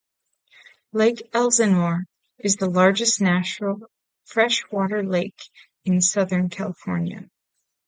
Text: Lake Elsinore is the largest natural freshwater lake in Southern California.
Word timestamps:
Lake 0.93 1.29
Elsinore 1.31 2.05
is 2.39 2.55
the 2.55 2.67
largest 2.67 3.21
natural 3.21 3.81
freshwater 4.25 5.03
lake 5.03 5.39
in 5.85 6.01
Southern 6.01 6.49
California. 6.49 7.29